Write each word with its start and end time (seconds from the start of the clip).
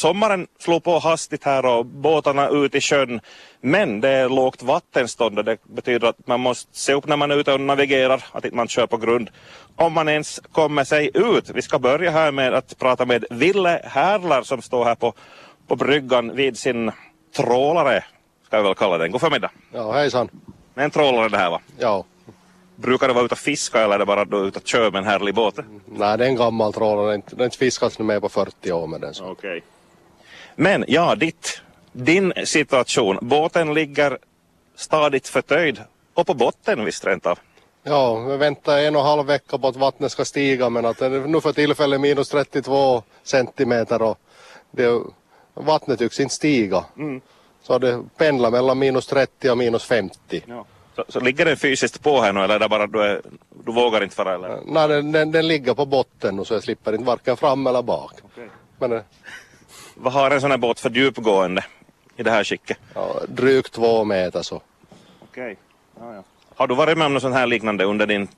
sommaren 0.00 0.46
slog 0.58 0.84
på 0.84 0.98
hastigt 0.98 1.44
här 1.44 1.66
och 1.66 1.86
båtarna 1.86 2.48
ut 2.48 2.74
i 2.74 2.80
sjön. 2.80 3.20
Men 3.60 4.00
det 4.00 4.08
är 4.08 4.28
lågt 4.28 4.62
vattenstånd 4.62 5.38
och 5.38 5.44
det 5.44 5.56
betyder 5.64 6.08
att 6.08 6.26
man 6.26 6.40
måste 6.40 6.78
se 6.78 6.92
upp 6.92 7.06
när 7.06 7.16
man 7.16 7.30
är 7.30 7.36
ute 7.36 7.52
och 7.52 7.60
navigerar, 7.60 8.24
att 8.32 8.44
inte 8.44 8.56
man 8.56 8.68
kör 8.68 8.86
på 8.86 8.96
grund. 8.96 9.30
Om 9.76 9.92
man 9.92 10.08
ens 10.08 10.40
kommer 10.52 10.84
sig 10.84 11.10
ut. 11.14 11.50
Vi 11.54 11.62
ska 11.62 11.78
börja 11.78 12.10
här 12.10 12.32
med 12.32 12.54
att 12.54 12.78
prata 12.78 13.04
med 13.06 13.24
Ville 13.30 13.80
Härlar 13.84 14.42
som 14.42 14.62
står 14.62 14.84
här 14.84 14.94
på, 14.94 15.12
på 15.68 15.76
bryggan 15.76 16.36
vid 16.36 16.58
sin 16.58 16.90
trålare, 17.36 18.04
ska 18.46 18.56
jag 18.56 18.64
väl 18.64 18.74
kalla 18.74 18.98
den. 18.98 19.10
God 19.10 19.20
förmiddag. 19.20 19.50
Ja, 19.72 19.92
hejsan. 19.92 20.28
Det 20.74 20.80
är 20.80 20.84
en 20.84 20.90
trålare 20.90 21.28
det 21.28 21.38
här 21.38 21.50
va? 21.50 21.60
Ja. 21.78 22.04
Brukar 22.76 23.08
du 23.08 23.14
vara 23.14 23.24
ute 23.24 23.34
och 23.34 23.38
fiska 23.38 23.80
eller 23.80 23.94
är 23.94 23.98
det 23.98 24.06
bara 24.06 24.24
du 24.24 24.36
ute 24.36 24.58
och 24.58 24.66
kör 24.66 24.90
med 24.90 24.98
en 24.98 25.04
härlig 25.04 25.34
båt? 25.34 25.54
Nej, 25.86 26.18
det 26.18 26.24
är 26.24 26.28
en 26.28 26.36
gammal 26.36 26.72
trålare. 26.72 27.06
Den 27.12 27.22
har 27.38 27.44
inte- 27.44 27.58
fiskats 27.58 27.98
mer 27.98 28.20
på 28.20 28.28
40 28.28 28.72
år 28.72 28.86
med 28.86 29.00
den. 29.00 29.14
Okej. 29.22 29.62
Men 30.60 30.84
ja, 30.88 31.14
ditt, 31.14 31.62
din 31.92 32.32
situation. 32.44 33.18
Båten 33.20 33.74
ligger 33.74 34.18
stadigt 34.74 35.28
förtöjd 35.28 35.80
och 36.14 36.26
på 36.26 36.34
botten 36.34 36.84
visst 36.84 37.06
rent 37.06 37.26
av. 37.26 37.38
Ja, 37.82 38.14
vi 38.14 38.36
väntar 38.36 38.78
en 38.78 38.96
och 38.96 39.00
en 39.02 39.06
halv 39.06 39.26
vecka 39.26 39.58
på 39.58 39.68
att 39.68 39.76
vattnet 39.76 40.12
ska 40.12 40.24
stiga 40.24 40.70
men 40.70 40.84
att 40.84 41.02
är 41.02 41.10
nu 41.10 41.40
för 41.40 41.52
tillfället 41.52 42.00
minus 42.00 42.28
32 42.28 43.02
centimeter 43.22 44.02
och 44.02 44.18
det, 44.70 45.02
vattnet 45.54 45.98
tycks 45.98 46.20
inte 46.20 46.34
stiga. 46.34 46.84
Så 47.62 47.78
det 47.78 48.04
pendlar 48.16 48.50
mellan 48.50 48.78
minus 48.78 49.06
30 49.06 49.50
och 49.50 49.58
minus 49.58 49.84
50. 49.84 50.42
Så, 50.96 51.04
så 51.08 51.20
ligger 51.20 51.44
den 51.44 51.56
fysiskt 51.56 52.02
på 52.02 52.20
här 52.20 52.32
nu 52.32 52.40
eller 52.40 52.54
är 52.54 52.58
det 52.58 52.68
bara 52.68 52.86
du, 52.86 53.02
är, 53.02 53.20
du 53.64 53.72
vågar 53.72 54.02
inte 54.02 54.16
fara 54.16 54.34
eller? 54.34 54.60
Nej, 54.66 54.88
den, 54.88 55.12
den, 55.12 55.32
den 55.32 55.48
ligger 55.48 55.74
på 55.74 55.86
botten 55.86 56.36
nu 56.36 56.44
så 56.44 56.54
jag 56.54 56.62
slipper 56.62 56.92
inte 56.92 57.04
varken 57.04 57.36
fram 57.36 57.66
eller 57.66 57.82
bak. 57.82 58.12
Men 58.78 58.92
eh, 58.92 59.02
Vad 60.02 60.12
har 60.12 60.30
en 60.30 60.40
sån 60.40 60.50
här 60.50 60.58
båt 60.58 60.80
för 60.80 60.90
djupgående 60.90 61.64
i 62.16 62.22
det 62.22 62.30
här 62.30 62.44
skicket? 62.44 62.78
ja, 62.94 63.20
drygt 63.28 63.72
två 63.72 64.04
meter 64.04 64.42
så. 64.42 64.60
Okej. 65.20 65.56
Ja, 66.00 66.14
ja. 66.14 66.22
Har 66.54 66.66
du 66.66 66.74
varit 66.74 66.98
med 66.98 67.06
om 67.06 67.14
något 67.14 67.22
sånt 67.22 67.34
här 67.34 67.46
liknande 67.46 67.84
under 67.84 68.06
din, 68.06 68.28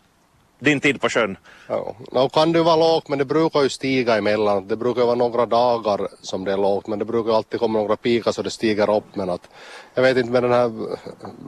din 0.58 0.80
tid 0.80 1.00
på 1.00 1.08
sjön? 1.08 1.36
Ja, 1.68 1.96
nu 2.12 2.28
kan 2.28 2.52
det 2.52 2.62
vara 2.62 2.76
lågt 2.76 3.08
men 3.08 3.18
det 3.18 3.24
brukar 3.24 3.62
ju 3.62 3.68
stiga 3.68 4.16
emellan. 4.16 4.68
Det 4.68 4.76
brukar 4.76 5.04
vara 5.04 5.14
några 5.14 5.46
dagar 5.46 6.08
som 6.20 6.44
det 6.44 6.52
är 6.52 6.56
lågt 6.56 6.86
men 6.86 6.98
det 6.98 7.04
brukar 7.04 7.32
alltid 7.32 7.60
komma 7.60 7.78
några 7.78 7.96
pikar 7.96 8.32
så 8.32 8.42
det 8.42 8.50
stiger 8.50 8.96
upp. 8.96 9.16
Men 9.16 9.30
att, 9.30 9.48
jag 9.94 10.02
vet 10.02 10.16
inte 10.16 10.32
med 10.32 10.42
den 10.42 10.52
här, 10.52 10.72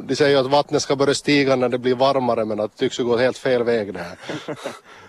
de 0.04 0.16
säger 0.16 0.30
ju 0.30 0.44
att 0.44 0.50
vattnet 0.50 0.82
ska 0.82 0.96
börja 0.96 1.14
stiga 1.14 1.56
när 1.56 1.68
det 1.68 1.78
blir 1.78 1.94
varmare 1.94 2.44
men 2.44 2.60
att 2.60 2.72
det 2.72 2.78
tycks 2.78 3.00
ju 3.00 3.04
gå 3.04 3.16
helt 3.16 3.38
fel 3.38 3.62
väg 3.62 3.94
det 3.94 4.00
här. 4.00 4.18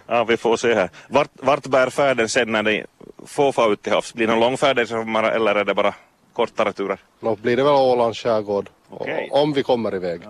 Ja, 0.08 0.24
vi 0.24 0.38
får 0.38 0.58
se 0.58 0.74
här. 0.74 0.90
Vart, 1.08 1.30
vart 1.34 1.68
bär 1.68 1.90
färden 1.90 2.30
sen 2.30 2.52
när 2.52 2.64
ni 2.64 2.86
få 3.26 3.74
ut 3.74 3.82
till 3.82 3.94
havs? 3.94 4.14
Blir 4.14 4.28
det 4.28 4.34
någon 4.34 4.40
lång 4.40 4.58
färd 4.58 4.80
i 4.80 4.88
sommar 4.88 5.24
eller 5.24 5.56
är 5.56 5.66
det 5.66 5.74
bara 5.74 5.94
kortare 6.34 6.74
turer? 6.74 7.00
Då 7.20 7.36
blir 7.36 7.58
det 7.58 7.64
väl 7.64 7.74
Ålands 7.74 8.20
skärgård. 8.20 8.70
Okej. 8.90 9.30
Om 9.32 9.54
vi 9.54 9.64
kommer 9.64 9.96
iväg. 9.96 10.22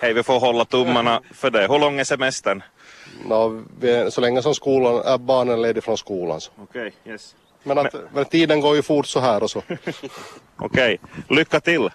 Hej, 0.00 0.12
vi 0.12 0.22
får 0.22 0.40
hålla 0.40 0.64
tummarna 0.64 1.20
för 1.34 1.50
det. 1.50 1.66
Hur 1.68 1.78
lång 1.78 1.98
är 1.98 2.04
semestern? 2.04 2.62
Nå, 3.26 3.62
vi, 3.80 4.10
så 4.10 4.20
länge 4.20 4.42
som 4.42 4.54
skolan, 4.54 5.02
är 5.04 5.18
barnen 5.18 5.62
ledig 5.62 5.84
från 5.84 5.96
skolan. 5.96 6.40
Okej, 6.62 6.92
yes. 7.06 7.34
Men, 7.62 7.78
att, 7.78 7.94
men 8.14 8.24
tiden 8.24 8.60
går 8.60 8.76
ju 8.76 8.82
fort 8.82 9.06
så 9.06 9.20
här 9.20 9.42
och 9.42 9.50
så. 9.50 9.62
Okej, 10.56 11.00
lycka 11.28 11.60
till. 11.60 11.88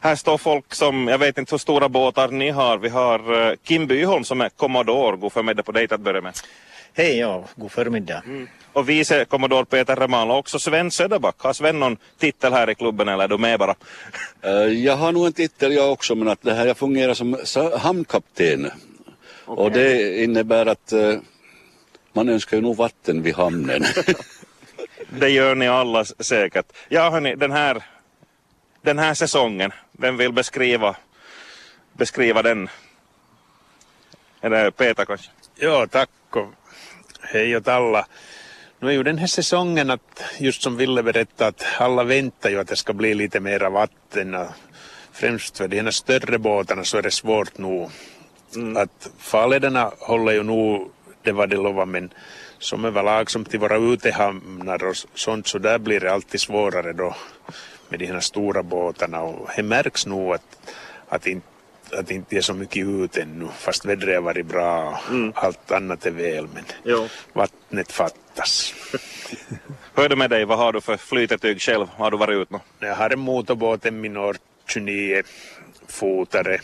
Här 0.00 0.14
står 0.16 0.38
folk 0.38 0.74
som, 0.74 1.08
jag 1.08 1.18
vet 1.18 1.38
inte 1.38 1.52
hur 1.52 1.58
stora 1.58 1.88
båtar 1.88 2.28
ni 2.28 2.50
har. 2.50 2.78
Vi 2.78 2.88
har 2.88 3.48
eh, 3.50 3.54
Kim 3.64 3.86
Byholm 3.86 4.24
som 4.24 4.40
är 4.40 4.48
kommodor. 4.48 5.16
God 5.16 5.32
förmiddag 5.32 5.62
på 5.62 5.72
dig 5.72 5.86
att 5.90 6.00
börja 6.00 6.20
med. 6.20 6.32
Hej, 6.94 7.18
ja, 7.18 7.44
god 7.56 7.72
förmiddag. 7.72 8.22
Och 8.72 8.88
vice 8.88 9.24
kommodor 9.24 9.64
Peter 9.64 9.96
Remal 9.96 10.30
och 10.30 10.38
också 10.38 10.58
Sven 10.58 10.90
Söderback. 10.90 11.34
Har 11.38 11.52
Sven 11.52 11.80
någon 11.80 11.96
titel 12.18 12.52
här 12.52 12.70
i 12.70 12.74
klubben 12.74 13.08
eller 13.08 13.24
är 13.24 13.28
du 13.28 13.38
med 13.38 13.58
bara? 13.58 13.74
Eh, 14.42 14.52
Jag 14.52 14.96
har 14.96 15.12
nog 15.12 15.26
en 15.26 15.32
titel 15.32 15.72
jag 15.72 15.92
också 15.92 16.14
men 16.14 16.28
att 16.28 16.42
det 16.42 16.54
här 16.54 16.66
jag 16.66 16.76
fungerar 16.78 17.14
som 17.14 17.36
hamnkapten. 17.78 18.70
Och 19.44 19.72
det 19.72 20.22
innebär 20.24 20.66
att 20.66 20.92
eh, 20.92 21.14
man 22.12 22.28
önskar 22.28 22.56
ju 22.56 22.62
nog 22.62 22.76
vatten 22.76 23.22
vid 23.22 23.34
hamnen. 23.34 23.84
Det 25.10 25.28
gör 25.28 25.54
ni 25.54 25.68
alla 25.68 26.04
säkert. 26.04 26.66
Ja 26.88 27.10
hörni, 27.10 27.34
den 27.36 27.52
här, 27.52 27.82
den 28.88 28.98
här 28.98 29.14
säsongen, 29.14 29.72
vem 29.92 30.16
vill 30.16 30.32
beskriva, 30.32 30.96
beskriva 31.92 32.42
den? 32.42 32.68
Är 34.40 34.50
det 34.50 34.70
Peter 34.70 35.04
kanske? 35.04 35.30
Ja, 35.54 35.86
tack 35.86 36.10
och 36.30 36.48
hej 37.20 37.56
åt 37.56 37.68
alla. 37.68 38.06
Nu 38.80 38.88
är 38.88 38.92
ju 38.92 39.02
den 39.02 39.18
här 39.18 39.26
säsongen 39.26 39.90
att, 39.90 40.22
just 40.38 40.62
som 40.62 40.76
Ville 40.76 41.02
berättade, 41.02 41.48
att 41.48 41.80
alla 41.80 42.04
väntar 42.04 42.50
ju 42.50 42.60
att 42.60 42.68
det 42.68 42.76
ska 42.76 42.92
bli 42.92 43.14
lite 43.14 43.40
mera 43.40 43.70
vatten. 43.70 44.34
Och 44.34 44.46
främst 45.12 45.58
för 45.58 45.68
de 45.68 45.80
här 45.80 45.90
större 45.90 46.38
båtarna 46.38 46.84
så 46.84 46.98
är 46.98 47.02
det 47.02 47.10
svårt 47.10 47.58
nog. 47.58 47.90
Att 48.76 49.10
farlederna 49.18 49.92
håller 49.98 50.32
ju 50.32 50.42
nog 50.42 50.90
det 51.22 51.32
vad 51.32 51.48
de 51.48 51.56
lovar 51.56 51.86
men 51.86 52.10
som 52.58 52.84
överlag 52.84 53.30
som 53.30 53.44
till 53.44 53.60
våra 53.60 53.76
utehamnar 53.76 54.84
och 54.84 54.96
sånt 55.14 55.46
så 55.46 55.58
där 55.58 55.78
blir 55.78 56.00
det 56.00 56.12
alltid 56.12 56.40
svårare 56.40 56.92
då 56.92 57.14
med 57.88 57.98
de 58.00 58.06
här 58.06 58.20
stora 58.20 58.62
båtarna 58.62 59.22
och 59.22 59.48
det 59.56 59.62
märks 59.62 60.06
nog 60.06 60.34
att, 60.34 60.58
att 61.08 61.26
inte 61.26 61.46
att 61.92 62.10
inte 62.10 62.36
är 62.36 62.40
så 62.40 62.54
mycket 62.54 62.86
ut 62.86 63.16
ännu 63.16 63.48
fast 63.58 63.84
vädret 63.84 64.14
har 64.14 64.22
varit 64.22 64.46
bra 64.46 65.00
och 65.34 65.44
allt 65.44 65.72
annat 65.72 66.06
är 66.06 66.10
väl 66.10 66.46
men 66.54 66.64
Jo. 66.84 67.08
vattnet 67.32 67.92
fattas. 67.92 68.74
Hör 69.94 70.08
du 70.08 70.16
med 70.16 70.30
dig, 70.30 70.44
vad 70.44 70.58
har 70.58 70.72
du 70.72 70.80
för 70.80 70.96
flytetyg 70.96 71.60
själv? 71.60 71.86
Har 71.96 72.10
du 72.10 72.16
varit 72.16 72.36
ut 72.36 72.50
nå? 72.50 72.60
Jag 72.78 72.94
har 72.94 73.10
en 73.10 73.18
motorbåt, 73.18 73.86
en 73.86 74.00
Minor 74.00 74.36
29 74.66 75.22
fotare. 75.86 76.58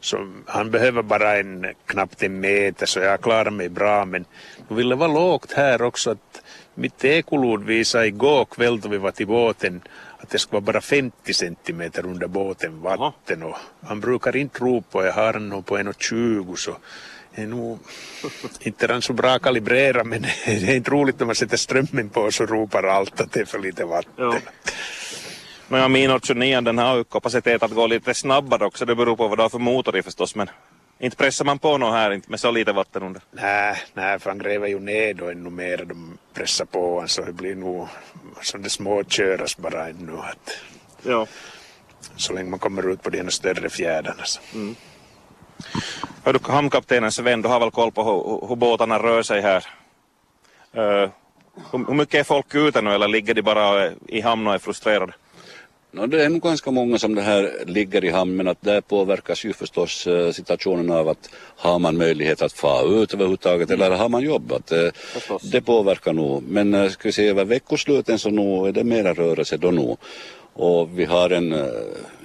Så 0.00 0.32
han 0.46 0.70
behöver 0.70 1.02
bara 1.02 1.36
en 1.38 1.66
knappt 1.86 2.22
en 2.22 2.40
meter 2.40 2.86
så 2.86 3.00
jag 3.00 3.20
klarar 3.20 3.50
mig 3.50 3.68
bra 3.68 4.04
men 4.04 4.24
nu 4.68 4.76
vill 4.76 4.88
det 4.88 4.94
vara 4.94 5.12
lågt 5.12 5.52
här 5.52 5.82
också 5.82 6.10
att 6.10 6.42
mitt 6.74 7.04
ekolod 7.04 7.64
visade 7.64 8.06
igår 8.06 8.44
kväll 8.44 8.80
då 8.80 8.88
vi 8.88 8.98
var 8.98 9.10
till 9.10 9.26
båten 9.26 9.82
att 10.24 10.30
det 10.30 10.38
ska 10.38 10.50
vara 10.52 10.60
bara 10.60 10.80
50 10.80 11.34
centimeter 11.34 12.06
under 12.06 12.26
båten 12.26 12.82
vatten 12.82 13.42
och 13.42 13.56
han 13.86 14.00
brukar 14.00 14.36
inte 14.36 14.60
ropa 14.60 15.04
jag 15.04 15.12
har 15.12 15.32
han 15.32 15.48
nog 15.48 15.66
på 15.66 15.78
1,20 15.78 16.56
så 16.56 16.76
är 17.34 17.46
nog 17.46 17.78
inte 18.60 18.86
är 18.86 18.88
han 18.88 19.02
så 19.02 19.12
bra 19.12 19.38
kalibrerad 19.38 20.06
men 20.06 20.22
det 20.46 20.70
är 20.70 20.76
inte 20.76 20.90
roligt 20.90 21.18
när 21.18 21.26
man 21.26 21.34
sätter 21.34 21.56
strömmen 21.56 22.08
på 22.08 22.30
så 22.30 22.46
ropar 22.46 22.82
allt 22.82 23.20
att 23.20 23.32
det 23.32 23.40
är 23.40 23.44
för 23.44 23.58
lite 23.58 23.84
vatten. 23.84 24.40
Men 25.68 25.80
ja, 25.80 25.88
min 25.88 26.20
29 26.20 26.60
den 26.60 26.78
har 26.78 26.96
ju 26.96 27.04
kapacitet 27.04 27.62
att 27.62 27.74
gå 27.74 27.86
lite 27.86 28.14
snabbare 28.14 28.64
också. 28.64 28.84
Det 28.84 28.94
beror 28.94 29.16
på 29.16 29.28
vad 29.28 29.38
du 29.38 29.42
har 29.42 29.48
för 29.48 29.58
motor 29.58 29.96
i 29.96 30.02
förstås. 30.02 30.34
Men 30.34 30.50
inte 30.98 31.16
pressar 31.16 31.44
man 31.44 31.58
på 31.58 31.78
något 31.78 31.92
här 31.92 32.10
inte 32.10 32.30
med 32.30 32.40
så 32.40 32.50
lite 32.50 32.72
vatten 32.72 33.02
under. 33.02 33.22
Nej, 33.30 33.76
nej, 33.94 34.18
för 34.18 34.30
han 34.30 34.38
gräver 34.38 34.68
ju 34.68 34.80
ner 34.80 35.14
då 35.14 35.30
ännu 35.30 35.50
mer. 35.50 35.84
De 35.84 36.18
pressar 36.34 36.64
på 36.64 36.90
honom 36.94 37.08
så 37.08 37.22
det 37.22 37.32
blir 37.32 37.54
nog 37.54 37.88
som 38.42 38.62
det 38.62 38.70
småköras 38.70 39.56
bara 39.56 39.88
ännu. 39.88 40.12
Att, 40.18 40.50
Ja. 41.02 41.26
så 42.16 42.32
länge 42.32 42.50
man 42.50 42.58
kommer 42.58 42.92
ut 42.92 43.02
på 43.02 43.10
de 43.10 43.22
här 43.22 43.28
större 43.28 43.70
fjärdarna. 43.70 44.24
Så. 44.24 44.40
Hör 46.24 46.32
du, 46.32 46.38
hamnkaptenen 46.42 47.12
Sven, 47.12 47.42
du 47.42 47.48
har 47.48 47.60
väl 47.60 47.70
koll 47.70 47.92
på 47.92 48.02
hur, 48.04 48.48
hur 48.48 48.56
båtarna 48.56 48.98
rör 48.98 49.22
sig 49.22 49.40
här? 49.40 49.66
Uh, 50.76 51.10
hur, 51.72 51.86
hur 51.86 51.94
mycket 51.94 52.14
är 52.14 52.24
folk 52.24 52.54
ute 52.54 52.82
nu 52.82 52.90
eller 52.90 53.08
ligger 53.08 53.34
de 53.34 53.42
bara 53.42 53.90
i 54.08 54.20
hamn 54.20 54.46
och 54.46 54.54
är 54.54 54.58
frustrerade? 54.58 55.12
Nå, 55.96 56.06
det 56.06 56.24
är 56.24 56.28
nog 56.28 56.42
ganska 56.42 56.70
många 56.70 56.98
som 56.98 57.14
det 57.14 57.22
här 57.22 57.52
ligger 57.66 58.04
i 58.04 58.10
hamn 58.10 58.36
men 58.36 58.48
att 58.48 58.62
där 58.62 58.80
påverkas 58.80 59.44
ju 59.44 59.52
förstås 59.52 60.06
eh, 60.06 60.30
situationen 60.30 60.90
av 60.90 61.08
att 61.08 61.30
har 61.56 61.78
man 61.78 61.96
möjlighet 61.96 62.42
att 62.42 62.52
få 62.52 63.02
ut 63.02 63.14
överhuvudtaget 63.14 63.70
eller 63.70 63.90
har 63.90 64.08
man 64.08 64.22
jobbat. 64.22 64.72
Eh, 64.72 64.88
det 65.42 65.60
påverkar 65.60 66.12
nog. 66.12 66.42
Men 66.42 66.74
eh, 66.74 66.88
ska 66.88 67.08
vi 67.08 67.12
se 67.12 67.28
över 67.28 67.44
veckosluten 67.44 68.18
så 68.18 68.30
nog 68.30 68.68
är 68.68 68.72
det 68.72 68.84
mera 68.84 69.14
rörelse 69.14 69.56
då 69.56 69.70
nog. 69.70 69.98
Och 70.52 70.98
vi 70.98 71.04
har 71.04 71.30
en 71.30 71.52
eh, 71.52 71.66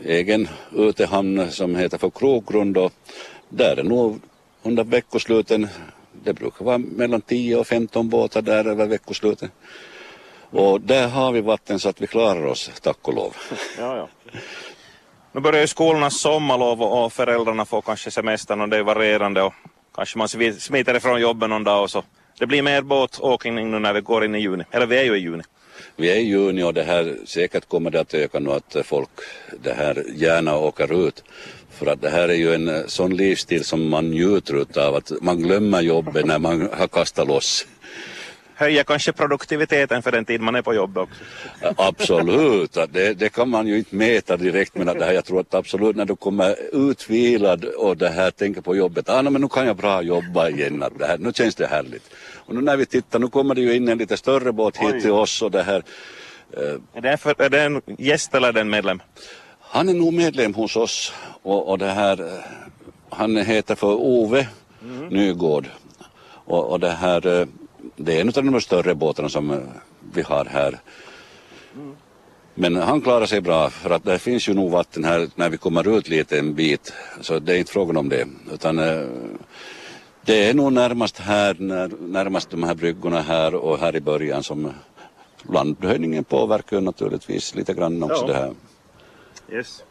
egen 0.06 0.48
utehamn 0.76 1.52
som 1.52 1.76
heter 1.76 1.98
för 1.98 2.10
Krogrund 2.10 2.78
och 2.78 2.94
där 3.50 3.78
är 3.78 3.84
nog 3.84 4.22
under 4.64 4.84
veckosluten 4.84 5.68
det 6.24 6.34
brukar 6.34 6.66
vara 6.66 6.78
mellan 6.78 7.22
10 7.22 7.56
och 7.56 7.68
15 7.68 8.10
båtar 8.10 8.42
där 8.42 8.68
över 8.68 8.86
veckosluten. 8.86 9.50
Och 10.52 10.82
där 10.82 11.08
har 11.08 11.32
vi 11.32 11.42
vatten 11.42 11.80
så 11.80 11.90
att 11.90 12.02
vi 12.02 12.08
klarar 12.08 12.46
oss, 12.46 12.72
tack 12.82 13.08
och 13.08 13.14
lov. 13.14 13.36
Ja, 13.78 13.98
ja. 13.98 14.10
Nu 15.32 15.42
börjar 15.42 15.62
ju 15.62 15.68
skolornas 15.68 16.20
sommarlov 16.20 16.82
och 16.82 17.14
föräldrarna 17.14 17.66
får 17.66 17.82
kanske 17.82 18.12
semestern 18.12 18.62
och 18.62 18.70
det 18.70 18.78
är 18.78 18.84
varierande 18.84 19.42
och 19.42 19.54
kanske 19.96 20.18
man 20.18 20.30
smiter 20.60 20.96
ifrån 20.96 21.22
jobben 21.22 21.50
någon 21.50 21.64
dag 21.64 21.84
och 21.84 21.92
så. 21.92 22.04
Det 22.40 22.46
blir 22.46 22.62
mer 22.62 22.82
båtåkning 22.82 23.72
nu 23.72 23.80
när 23.80 23.94
vi 23.94 24.02
går 24.02 24.26
in 24.26 24.36
i 24.36 24.40
juni. 24.40 24.64
Eller 24.72 24.86
vi 24.86 24.98
är 24.98 25.04
ju 25.04 25.18
i 25.18 25.20
juni. 25.20 25.44
Vi 25.96 26.12
är 26.12 26.16
i 26.16 26.24
juni 26.24 26.64
och 26.64 26.74
det 26.74 26.84
här 26.84 27.16
säkert 27.26 27.68
kommer 27.68 27.92
det 27.92 28.00
att 28.00 28.14
öka 28.14 28.40
nu 28.40 28.52
att 28.52 28.76
folk 28.84 29.10
det 29.64 29.74
här 29.74 30.04
gärna 30.16 30.58
åker 30.58 31.08
ut. 31.08 31.24
För 31.70 31.86
att 31.86 32.02
det 32.02 32.10
här 32.10 32.30
är 32.30 32.34
ju 32.34 32.54
en 32.54 32.68
eh, 32.68 32.86
sån 32.88 33.16
livsstil 33.16 33.64
som 33.64 33.90
man 33.90 34.10
njuter 34.10 34.62
utav 34.62 34.96
att 34.96 35.12
man 35.22 35.38
glömmer 35.38 35.82
jobbet 35.82 36.26
när 36.26 36.40
man 36.40 36.70
har 36.78 36.88
kastat 36.88 37.28
loss. 37.28 37.68
Höjer 38.60 38.84
kanske 38.84 39.12
produktiviteten 39.12 40.02
för 40.02 40.12
den 40.12 40.26
tid 40.26 40.42
man 40.42 40.56
är 40.56 40.62
på 40.62 40.74
jobbet 40.74 41.04
också. 41.04 41.24
Absolut, 41.78 42.78
det, 42.90 43.14
det 43.14 43.30
kan 43.30 43.50
man 43.50 43.68
ju 43.68 43.78
inte 43.78 43.96
mäta 43.96 44.38
direkt 44.38 44.76
men 44.76 44.86
det 44.88 45.06
här, 45.06 45.14
jag 45.14 45.26
tror 45.26 45.40
att 45.40 45.54
absolut 45.54 45.96
när 45.96 46.06
du 46.06 46.16
kommer 46.16 46.56
utvilad 46.90 47.66
och 47.66 47.98
det 47.98 48.10
här 48.10 48.32
tänker 48.32 48.62
på 48.62 48.76
jobbet, 48.76 49.10
ah, 49.10 49.22
no, 49.22 49.30
men 49.30 49.42
nu 49.42 49.48
kan 49.48 49.68
jag 49.68 49.78
bra 49.78 50.02
jobba 50.02 50.50
igen, 50.50 50.84
att 50.84 51.00
det 51.00 51.06
här, 51.06 51.18
nu 51.18 51.34
känns 51.34 51.56
det 51.56 51.68
härligt. 51.68 52.04
Och 52.36 52.56
nu 52.56 52.62
när 52.62 52.78
vi 52.78 52.86
tittar, 52.86 53.20
nu 53.20 53.28
kommer 53.28 53.56
det 53.56 53.62
ju 53.62 53.76
in 53.76 53.88
en 53.88 53.98
lite 53.98 54.18
större 54.18 54.52
båt 54.52 54.78
hit 54.78 54.94
Oj. 54.94 55.02
till 55.02 55.12
oss 55.12 55.42
och 55.42 55.52
det 55.52 55.64
här. 55.64 55.84
Eh, 56.58 56.76
är, 56.94 57.02
det 57.02 57.18
för, 57.18 57.42
är 57.42 57.50
det 57.50 57.62
en 57.62 57.82
gäst 57.98 58.36
eller 58.36 58.48
är 58.48 58.54
det 58.54 58.62
en 58.62 58.70
medlem? 58.70 59.02
Han 59.60 59.90
är 59.90 59.94
nog 59.94 60.14
medlem 60.14 60.54
hos 60.54 60.76
oss 60.76 61.14
och, 61.44 61.70
och 61.70 61.78
det 61.78 61.92
här, 61.92 62.20
eh, 62.22 62.44
han 63.10 63.38
heter 63.38 63.76
för 63.76 63.94
Ove 63.94 64.48
mm. 64.84 65.08
Nygård. 65.08 65.68
Och, 66.46 66.72
och 66.72 66.80
det 66.80 66.92
här, 66.92 67.28
eh, 67.28 67.48
det 67.96 68.18
är 68.18 68.22
en 68.22 68.28
av 68.28 68.52
de 68.52 68.62
större 68.62 68.96
båtarna 68.96 69.30
som 69.30 69.52
eh, 69.52 69.58
vi 70.14 70.22
har 70.22 70.46
här. 70.46 70.80
Men 72.54 72.76
han 72.76 73.02
klarar 73.02 73.26
sig 73.26 73.42
bra 73.42 73.70
för 73.70 73.90
att 73.90 74.04
det 74.04 74.20
finns 74.20 74.50
ju 74.50 74.54
nog 74.54 74.72
vatten 74.72 75.04
här 75.04 75.30
när 75.36 75.50
vi 75.50 75.58
kommer 75.58 75.98
ut 75.98 76.10
lite 76.10 76.40
en 76.40 76.54
bit. 76.54 76.94
Så 77.22 77.40
det 77.40 77.54
är 77.54 77.58
inte 77.58 77.72
frågan 77.72 77.98
om 77.98 78.10
det. 78.10 78.28
Utan 78.54 78.76
det 80.26 80.50
är 80.50 80.54
nog 80.54 80.74
närmast 80.74 81.18
här, 81.20 81.56
närmast 82.00 82.50
de 82.50 82.64
här 82.64 82.76
bryggorna 82.76 83.22
här 83.22 83.56
och 83.56 83.80
här 83.80 83.96
i 83.96 84.02
början 84.02 84.44
som 84.44 84.74
landhöjningen 85.50 86.24
påverkar 86.24 86.82
naturligtvis 86.82 87.56
lite 87.56 87.74
grann 87.74 88.04
också 88.04 88.26
ja. 88.28 88.28
det 88.28 88.34
här. 88.34 88.54
Yes. 89.52 89.84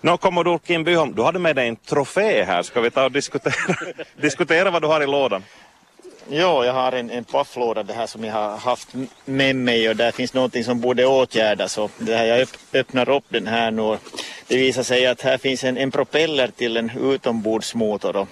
Nå, 0.00 0.16
Commodore 0.16 0.58
Kim 0.58 0.84
Byholm, 0.84 1.14
du 1.14 1.22
hade 1.22 1.38
med 1.38 1.56
dig 1.56 1.68
en 1.68 1.76
trofé 1.76 2.44
här. 2.44 2.62
Ska 2.62 2.80
vi 2.80 2.90
ta 2.90 3.04
och 3.04 3.12
diskutera, 3.12 3.54
diskutera 4.20 4.70
vad 4.70 4.82
du 4.82 4.88
har 4.88 5.00
i 5.00 5.06
lådan? 5.06 5.42
Ja, 6.28 6.64
jag 6.64 6.72
har 6.72 6.92
en, 6.92 7.10
en 7.10 7.24
pafflåda 7.24 7.82
det 7.82 7.92
här 7.92 8.06
som 8.06 8.24
jag 8.24 8.32
har 8.32 8.56
haft 8.56 8.88
med 9.24 9.56
mig 9.56 9.88
och 9.88 9.96
där 9.96 10.12
finns 10.12 10.34
någonting 10.34 10.64
som 10.64 10.80
borde 10.80 11.06
åtgärdas. 11.06 11.78
Och 11.78 11.90
det 11.98 12.16
här, 12.16 12.24
jag 12.24 12.48
öppnar 12.72 13.08
upp 13.08 13.24
den 13.28 13.46
här 13.46 13.70
nu 13.70 13.82
och 13.82 13.98
det 14.46 14.56
visar 14.56 14.82
sig 14.82 15.06
att 15.06 15.22
här 15.22 15.38
finns 15.38 15.64
en, 15.64 15.76
en 15.76 15.90
propeller 15.90 16.48
till 16.48 16.76
en 16.76 16.90
utombordsmotor. 17.00 18.16
Och, 18.16 18.28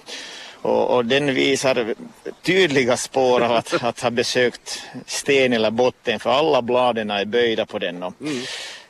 och, 0.61 0.95
och, 0.95 1.05
den 1.05 1.33
visar 1.33 1.95
tydliga 2.41 2.97
spår 2.97 3.41
av 3.43 3.51
att, 3.51 3.73
att 3.83 4.01
ha 4.01 4.09
besökt 4.09 4.81
sten 5.05 5.53
eller 5.53 5.71
botten 5.71 6.19
för 6.19 6.29
alla 6.29 6.61
bladen 6.61 7.11
är 7.11 7.25
böjda 7.25 7.65
på 7.65 7.79
den. 7.79 8.03
Och, 8.03 8.13
mm. 8.21 8.43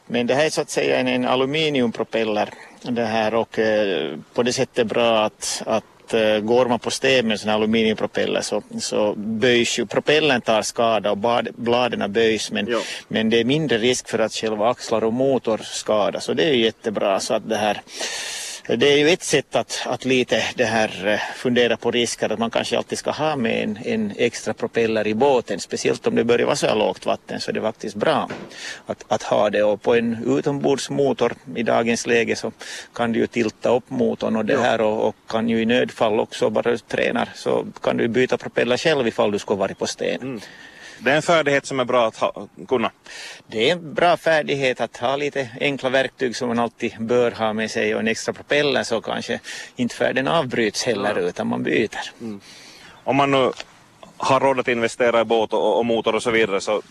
Men 0.06 0.28
det 0.28 0.36
här 0.36 0.46
är 0.46 0.50
så 0.50 0.62
att 0.62 0.70
säga 0.70 1.00
en, 1.00 1.08
en 1.08 1.26
aluminiumpropeller 1.26 2.50
det 2.82 3.06
här 3.06 3.34
och 3.34 3.60
eh, 3.60 4.18
på 4.34 4.44
det 4.44 4.54
sättet 4.54 4.88
bra 4.88 5.24
att, 5.26 5.64
att 5.66 5.84
eh, 6.14 6.40
går 6.40 6.66
man 6.66 6.80
på 6.80 6.92
sten 6.92 7.28
med 7.28 7.34
en 7.34 7.40
sån 7.40 7.50
här 7.50 7.56
aluminiumpropeller 7.56 8.42
så, 8.42 8.64
så 8.80 9.14
böjs 9.16 9.80
ju, 9.80 9.86
propellern 9.86 10.42
tar 10.42 10.62
skada 10.62 11.12
och 11.12 11.18
bad, 11.18 11.48
bladen 11.56 12.14
böjs 12.14 12.52
men, 12.52 12.76
men 13.08 13.30
det 13.30 13.40
är 13.40 13.44
mindre 13.46 13.78
risk 13.78 14.10
för 14.10 14.20
att 14.20 14.34
själva 14.34 14.70
axlar 14.70 15.04
och 15.04 15.14
motor 15.14 15.62
skadas 15.64 16.24
så 16.24 16.34
det 16.34 16.44
är 16.44 16.54
ju 16.54 16.64
jättebra 16.64 17.20
så 17.20 17.34
att 17.34 17.50
det 17.50 17.58
här 17.58 17.82
det 18.68 18.94
är 18.94 18.98
ju 18.98 19.10
ett 19.10 19.24
sätt 19.24 19.56
att, 19.56 19.84
att 19.86 20.06
lite 20.06 20.44
det 20.56 20.66
här 20.66 21.08
eh, 21.08 21.20
fundera 21.36 21.78
på 21.78 21.92
risker 21.92 22.30
att 22.34 22.40
man 22.40 22.50
kanske 22.50 22.78
alltid 22.78 22.98
ska 22.98 23.12
ha 23.12 23.36
med 23.36 23.64
en, 23.64 23.80
en 23.84 24.14
extra 24.18 24.54
propeller 24.54 25.08
i 25.08 25.14
båten. 25.14 25.60
Speciellt 25.60 26.08
om 26.08 26.16
det 26.16 26.24
börjar 26.24 26.46
vara 26.46 26.56
så 26.56 26.68
här 26.68 26.76
lågt 26.76 27.06
vatten 27.06 27.40
så 27.40 27.52
är 27.52 27.54
det 27.54 27.62
faktiskt 27.62 27.96
bra 27.96 28.30
att, 28.86 29.06
att 29.08 29.24
ha 29.24 29.50
det. 29.50 29.64
Och 29.64 29.82
på 29.82 29.96
en 29.96 30.38
utombordsmotor 30.38 31.34
i 31.56 31.64
dagens 31.64 32.08
läge 32.08 32.36
så 32.36 32.52
kan 32.94 33.12
du 33.12 33.20
ju 33.20 33.28
tilta 33.28 33.70
upp 33.70 33.90
motorn 33.90 34.36
och 34.36 34.46
det 34.46 34.58
här 34.58 34.82
och, 34.82 35.08
och 35.08 35.16
kan 35.28 35.50
ju 35.50 35.62
i 35.62 35.66
nödfall 35.66 36.20
också 36.20 36.50
bara 36.50 36.72
du 36.72 36.78
tränar 36.78 37.30
så 37.36 37.66
kan 37.82 37.98
du 37.98 38.08
byta 38.08 38.38
propeller 38.38 38.78
själv 38.78 39.08
ifall 39.08 39.32
du 39.32 39.40
skulle 39.40 39.60
varit 39.60 39.78
på 39.78 39.88
sten. 39.88 40.22
Mm. 40.22 40.40
Det 41.04 41.12
är 41.12 41.16
en 41.16 41.22
färdighet 41.22 41.66
som 41.66 41.80
är 41.80 41.86
bra 41.86 42.08
att 42.08 42.18
ha, 42.18 42.48
kunna. 42.68 42.92
Det 43.48 43.70
är 43.70 43.72
en 43.72 43.94
bra 43.94 44.18
färdighet 44.18 44.82
att 44.82 44.98
ha 44.98 45.16
lite 45.16 45.50
enkla 45.60 45.90
verktyg 45.90 46.36
som 46.36 46.48
man 46.48 46.60
alltid 46.60 46.96
bör 47.00 47.32
ha 47.32 47.54
med 47.54 47.72
sig 47.72 47.94
och 47.96 48.00
en 48.00 48.08
extra 48.08 48.34
propeller 48.34 48.84
så 48.84 49.02
kanske 49.02 49.40
inte 49.76 49.96
färden 49.96 50.28
avbryts 50.28 50.84
heller 50.84 51.16
ja. 51.16 51.22
utan 51.22 51.48
man 51.48 51.64
byter. 51.64 52.12
Mm. 52.22 52.42
Om 53.04 53.16
man 53.16 53.32
nu 53.32 53.52
har 54.18 54.40
råd 54.40 54.60
att 54.60 54.68
investera 54.68 55.22
i 55.22 55.24
båt 55.24 55.54
och, 55.54 55.78
och 55.78 55.86
motor 55.86 56.16
och 56.16 56.24
så 56.24 56.32
vidare 56.32 56.62
så 56.62 56.82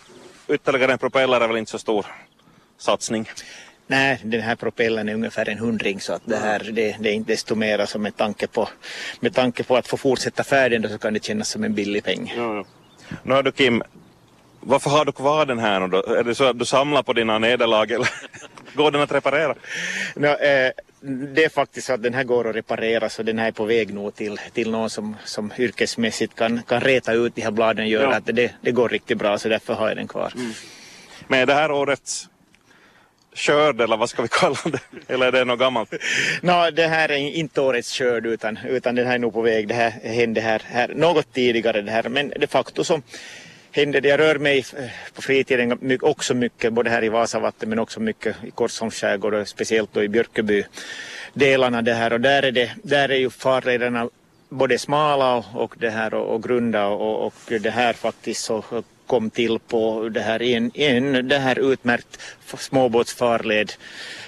ytterligare 0.48 0.92
en 0.92 0.98
propeller 0.98 1.40
är 1.40 1.48
väl 1.48 1.56
inte 1.56 1.70
så 1.70 1.78
stor 1.78 2.06
satsning? 2.78 3.28
Nej, 3.86 4.20
den 4.24 4.40
här 4.40 4.56
propellern 4.56 5.08
är 5.08 5.14
ungefär 5.14 5.48
en 5.48 5.58
hundring 5.58 6.00
så 6.00 6.12
att 6.12 6.22
det 6.24 6.36
här 6.36 6.70
det, 6.72 6.96
det 7.00 7.10
är 7.10 7.12
inte 7.12 7.32
desto 7.32 7.54
mera 7.54 7.86
som 7.86 8.02
med 8.02 8.16
tanke 8.16 8.46
på, 8.46 8.68
med 9.20 9.34
tanke 9.34 9.62
på 9.62 9.76
att 9.76 9.88
få 9.88 9.96
fortsätta 9.96 10.44
färden 10.44 10.82
då 10.82 10.88
så 10.88 10.98
kan 10.98 11.14
det 11.14 11.24
kännas 11.24 11.48
som 11.48 11.64
en 11.64 11.74
billig 11.74 12.04
peng. 12.04 12.32
Ja, 12.36 12.56
ja. 12.56 12.64
Nu 13.22 13.34
har 13.34 13.42
du 13.42 13.52
Kim 13.52 13.82
varför 14.60 14.90
har 14.90 15.04
du 15.04 15.12
kvar 15.12 15.46
den 15.46 15.58
här 15.58 15.80
nu 15.80 15.88
då? 15.88 16.14
Är 16.14 16.24
det 16.24 16.34
så 16.34 16.44
att 16.44 16.58
du 16.58 16.64
samlar 16.64 17.02
på 17.02 17.12
dina 17.12 17.38
nederlag 17.38 17.90
eller 17.90 18.08
går 18.74 18.90
den 18.90 19.00
att 19.00 19.12
reparera? 19.12 19.54
No, 20.16 20.26
eh, 20.26 20.72
det 21.34 21.44
är 21.44 21.48
faktiskt 21.48 21.86
så 21.86 21.92
att 21.92 22.02
den 22.02 22.14
här 22.14 22.24
går 22.24 22.48
att 22.48 22.56
reparera 22.56 23.08
så 23.08 23.22
den 23.22 23.38
här 23.38 23.48
är 23.48 23.52
på 23.52 23.64
väg 23.64 23.94
nu 23.94 24.10
till, 24.10 24.40
till 24.52 24.70
någon 24.70 24.90
som, 24.90 25.16
som 25.24 25.52
yrkesmässigt 25.58 26.34
kan, 26.34 26.62
kan 26.62 26.80
reta 26.80 27.12
ut 27.12 27.34
de 27.34 27.42
här 27.42 27.50
bladen 27.50 27.88
göra 27.88 28.10
ja. 28.10 28.16
att 28.16 28.26
det, 28.26 28.54
det 28.60 28.70
går 28.72 28.88
riktigt 28.88 29.18
bra 29.18 29.38
så 29.38 29.48
därför 29.48 29.74
har 29.74 29.88
jag 29.88 29.96
den 29.96 30.08
kvar. 30.08 30.32
Mm. 30.36 30.52
Men 31.28 31.40
är 31.40 31.46
det 31.46 31.54
här 31.54 31.70
årets 31.70 32.28
körd 33.34 33.80
eller 33.80 33.96
vad 33.96 34.10
ska 34.10 34.22
vi 34.22 34.28
kalla 34.28 34.58
det? 34.64 35.12
Eller 35.14 35.26
är 35.26 35.32
det 35.32 35.44
något 35.44 35.58
gammalt? 35.58 35.94
no, 36.42 36.70
det 36.70 36.86
här 36.86 37.10
är 37.10 37.16
inte 37.16 37.60
årets 37.60 37.90
körd 37.90 38.26
utan, 38.26 38.58
utan 38.68 38.94
den 38.94 39.06
här 39.06 39.14
är 39.14 39.18
nog 39.18 39.32
på 39.32 39.42
väg. 39.42 39.68
Det 39.68 39.74
här 39.74 39.90
hände 39.90 40.40
här, 40.40 40.62
här 40.64 40.88
något 40.88 41.32
tidigare 41.32 41.82
det 41.82 41.90
här 41.90 42.08
men 42.08 42.32
de 42.40 42.46
facto 42.46 42.84
så 42.84 43.02
händer 43.72 44.00
det. 44.00 44.08
Jag 44.08 44.20
rör 44.20 44.38
mig 44.38 44.64
eh, 44.76 44.84
på 45.14 45.22
fritiden 45.22 45.98
också 46.02 46.34
mycket, 46.34 46.72
både 46.72 46.90
här 46.90 47.04
i 47.04 47.08
Vasavatten 47.08 47.68
men 47.68 47.78
också 47.78 48.00
mycket 48.00 48.36
i 48.44 48.50
Korsholms 48.50 48.94
skärgård 48.94 49.34
och 49.34 49.48
speciellt 49.48 49.92
då 49.92 50.02
i 50.02 50.08
Björköby 50.08 50.64
delarna 51.32 51.82
det 51.82 51.94
här 51.94 52.12
och 52.12 52.20
där 52.20 52.42
är, 52.42 52.52
det, 52.52 52.70
där 52.82 53.08
är 53.08 53.16
ju 53.16 53.30
farlederna 53.30 54.08
både 54.48 54.78
smala 54.78 55.36
och, 55.36 55.44
och, 55.54 55.74
det 55.78 55.90
här 55.90 56.14
och, 56.14 56.34
och 56.34 56.42
grunda 56.42 56.86
och, 56.86 57.26
och 57.26 57.60
det 57.60 57.70
här 57.70 57.92
faktiskt 57.92 58.44
så 58.44 58.64
kom 59.06 59.30
till 59.30 59.58
på 59.58 60.08
det 60.08 60.20
här 60.20 60.42
en, 60.42 60.70
en 60.74 61.28
det 61.28 61.38
här 61.38 61.72
utmärkt 61.72 62.20
småbåtsfarled 62.58 63.72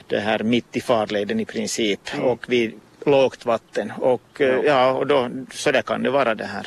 det 0.06 0.20
här 0.20 0.42
mitt 0.42 0.76
i 0.76 0.80
farleden 0.80 1.40
i 1.40 1.44
princip 1.44 2.14
mm. 2.14 2.26
och 2.26 2.44
vid 2.48 2.72
lågt 3.06 3.46
vatten 3.46 3.92
och 3.98 4.22
ja, 4.38 4.62
ja 4.64 4.92
och 4.92 5.06
då, 5.06 5.30
så 5.52 5.72
där 5.72 5.82
kan 5.82 6.02
det 6.02 6.10
vara 6.10 6.34
det 6.34 6.44
här. 6.44 6.66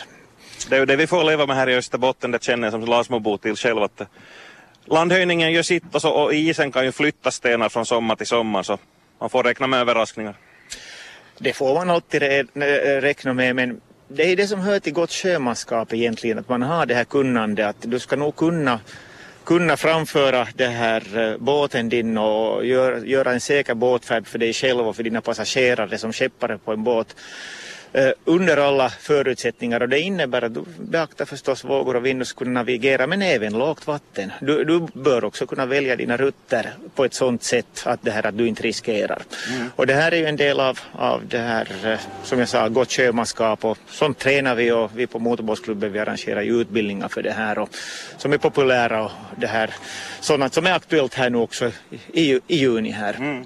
Det 0.70 0.76
är 0.76 0.80
ju 0.80 0.86
det 0.86 0.96
vi 0.96 1.08
får 1.08 1.24
leva 1.24 1.46
med 1.46 1.56
här 1.56 1.70
i 1.70 1.76
Österbotten, 1.76 2.32
det 2.32 2.44
känner 2.44 2.66
jag 2.66 2.72
som 2.72 2.86
Lasmobo 2.86 3.38
till 3.38 3.56
själv 3.56 3.84
att 3.84 4.02
eh, 4.02 4.08
landhöjningen 4.86 5.52
gör 5.52 5.64
sitt 5.64 5.96
och, 5.96 6.02
så, 6.02 6.10
och 6.10 6.34
isen 6.34 6.72
kan 6.72 6.86
ju 6.86 6.92
flytta 6.92 7.32
stenar 7.32 7.70
från 7.70 7.86
sommar 7.86 8.16
till 8.16 8.28
sommar 8.28 8.64
så 8.64 8.78
man 9.20 9.30
får 9.30 9.44
räkna 9.44 9.68
med 9.68 9.80
överraskningar. 9.80 10.36
Det 11.38 11.54
får 11.54 11.74
man 11.74 11.90
alltid 11.90 12.22
räkna 13.02 13.34
med 13.34 13.56
men 13.56 13.82
det 14.08 14.32
är 14.32 14.36
det 14.36 14.48
som 14.48 14.60
hör 14.60 14.80
till 14.80 14.94
gott 14.94 15.12
sjömanskap 15.12 15.94
egentligen 15.94 16.40
att 16.40 16.50
man 16.50 16.62
har 16.62 16.86
det 16.86 16.96
här 16.96 17.04
kunnandet 17.04 17.66
att 17.66 17.92
du 17.92 18.00
ska 18.00 18.16
nog 18.16 18.36
kunna 18.36 18.80
kunna 19.46 19.78
framföra 19.78 20.48
det 20.56 20.68
här 20.68 21.18
eh, 21.18 21.38
båten 21.38 21.90
din 21.90 22.18
och 22.18 22.66
gör, 22.66 23.06
göra 23.06 23.32
en 23.32 23.42
säker 23.42 23.74
båtfärd 23.74 24.28
för 24.28 24.40
dig 24.40 24.54
själv 24.54 24.88
och 24.88 24.96
för 24.96 25.04
dina 25.04 25.22
passagerare 25.22 25.98
som 25.98 26.14
skeppare 26.14 26.58
på 26.58 26.74
en 26.74 26.84
båt. 26.84 27.16
Eh, 27.96 28.12
under 28.26 28.58
alla 28.58 28.90
förutsättningar 28.90 29.82
och 29.82 29.90
det 29.90 30.00
innebär 30.00 30.42
att 30.42 30.54
du 30.54 30.64
beaktar 30.78 31.26
förstås 31.26 31.64
vågor 31.64 31.96
och 31.96 32.06
vind 32.06 32.22
och 32.22 32.28
kunna 32.28 32.52
navigera 32.52 33.08
men 33.08 33.22
även 33.22 33.54
lågt 33.54 33.88
vatten. 33.88 34.32
Du, 34.42 34.64
du, 34.64 34.88
bör 34.94 35.24
också 35.24 35.48
kunna 35.48 35.66
välja 35.66 35.96
dina 35.96 36.18
rutter 36.18 36.74
på 36.96 37.06
ett 37.06 37.14
sådant 37.14 37.44
sätt 37.44 37.84
att, 37.86 38.00
det 38.02 38.12
här, 38.12 38.26
att 38.26 38.38
du 38.38 38.48
inte 38.48 38.64
riskerar. 38.64 39.22
Mm. 39.56 39.70
Och 39.76 39.88
det 39.88 39.94
här 39.94 40.12
är 40.12 40.18
ju 40.18 40.26
en 40.26 40.36
del 40.36 40.60
av, 40.60 40.80
av 40.92 41.22
det 41.28 41.38
här 41.38 41.68
eh, 41.84 42.00
som 42.24 42.40
jag 42.40 42.50
sa 42.50 42.68
gott 42.68 42.92
sjömanskap 42.92 43.66
och 43.66 43.78
sånt 43.90 44.20
tränar 44.20 44.56
vi 44.56 44.72
och 44.72 44.92
vi 44.96 45.08
på 45.08 45.20
Motorbåtsklubben 45.20 45.92
vi 45.92 46.00
arrangerar 46.00 46.42
ju 46.42 46.62
utbildningar 46.62 47.08
för 47.08 47.24
det 47.24 47.32
här 47.32 47.60
och 47.60 47.70
som 48.18 48.34
är 48.34 48.38
populära 48.38 49.04
och 49.04 49.12
det 49.36 49.48
här 49.48 49.70
sådant 50.20 50.54
som 50.54 50.66
är 50.68 50.74
aktuellt 50.74 51.14
här 51.14 51.30
nu 51.30 51.38
också 51.38 51.72
i, 52.14 52.40
i 52.48 52.56
juni 52.58 52.92
här. 52.92 53.14
Mm. 53.14 53.46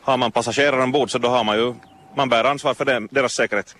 Har 0.00 0.16
man 0.16 0.32
passagerare 0.32 0.82
ombord 0.82 1.10
så 1.10 1.18
då 1.18 1.28
har 1.28 1.44
man 1.44 1.56
ju 1.58 1.74
man 2.16 2.28
bär 2.28 2.44
ansvar 2.44 2.74
för 2.74 2.84
dem, 2.84 3.08
deras 3.10 3.32
säkerhet? 3.32 3.76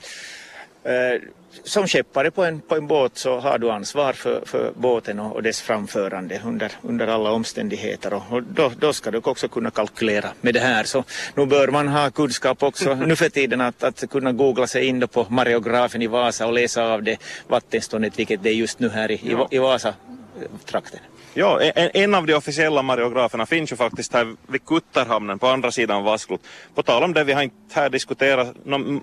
Eh, 0.85 1.21
som 1.62 1.87
skeppare 1.87 2.31
på 2.31 2.45
en, 2.45 2.61
på 2.61 2.76
en 2.76 2.87
båt 2.87 3.17
så 3.19 3.41
har 3.41 3.59
du 3.59 3.71
ansvar 3.71 4.12
för, 4.12 4.43
för 4.47 4.73
båten 4.76 5.21
och, 5.21 5.37
och 5.37 5.43
dess 5.43 5.61
framförande 5.61 6.41
under, 6.45 6.73
under 6.83 7.07
alla 7.07 7.31
omständigheter 7.31 8.14
och, 8.14 8.23
och 8.31 8.43
då, 8.43 8.73
då, 8.79 8.93
ska 8.93 9.11
du 9.11 9.19
också 9.19 9.49
kunna 9.49 9.71
kalkylera 9.71 10.29
med 10.41 10.55
det 10.55 10.61
här. 10.61 10.85
Så 10.85 11.05
nu 11.35 11.47
bör 11.47 11.69
man 11.69 11.88
ha 11.88 12.11
kunskap 12.11 12.62
också 12.62 12.95
nu 13.07 13.17
för 13.17 13.29
tiden 13.29 13.61
att, 13.61 13.85
att 13.85 14.11
kunna 14.11 14.33
googla 14.33 14.67
sig 14.67 14.87
in 14.87 15.09
på 15.09 15.26
mareografen 15.29 16.03
i 16.03 16.07
Vasa 16.07 16.47
och 16.47 16.53
läsa 16.53 16.85
av 16.85 17.03
det 17.03 17.17
vattenståndet 17.49 18.19
vilket 18.19 18.43
det 18.43 18.50
är 18.50 18.55
just 18.55 18.79
nu 18.79 18.88
här 18.88 19.11
i, 19.11 19.21
ja. 19.23 19.49
i, 19.50 19.57
i 19.57 19.59
trakten. 20.64 21.00
Ja, 21.35 21.62
e- 21.62 21.73
en, 21.75 21.91
en, 21.95 22.14
av 22.14 22.26
de 22.26 22.35
officiella 22.35 22.83
mariograferna 22.83 23.47
finns 23.47 23.73
ju 23.73 23.76
faktiskt 23.76 24.12
här 24.12 24.37
vid 24.47 24.64
Kuttarhamnen 24.64 25.38
på 25.38 25.49
andra 25.49 25.71
sidan 25.71 26.05
Vasklot. 26.05 26.41
På 26.75 26.83
tal 26.83 27.05
om 27.05 27.12
det, 27.12 27.25
vi 27.25 27.33
har 27.33 27.43
inte 27.43 27.57
här 27.73 27.91
diskuterat 27.91 28.55
no, 28.64 29.00